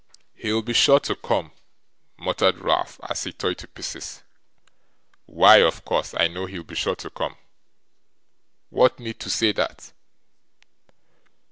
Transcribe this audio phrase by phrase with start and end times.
[0.33, 1.51] 'He'll be sure to come,'
[2.17, 4.23] muttered Ralph, as he tore it to pieces;
[5.27, 7.37] 'why of course, I know he'll be sure to come.
[8.71, 9.91] What need to say that?